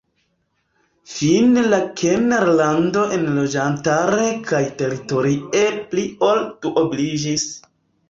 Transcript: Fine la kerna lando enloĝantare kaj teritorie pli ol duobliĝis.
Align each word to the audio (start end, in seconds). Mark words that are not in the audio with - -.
Fine 1.15 1.63
la 1.73 1.79
kerna 1.99 2.39
lando 2.61 3.05
enloĝantare 3.19 4.27
kaj 4.51 4.65
teritorie 4.83 5.65
pli 5.95 6.11
ol 6.33 6.47
duobliĝis. 6.67 7.51